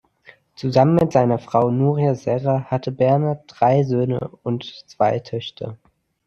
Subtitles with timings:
[0.55, 5.77] Zusammen mit seiner Frau Nuria Serra hatte Bernat drei Söhne und zwei Töchter.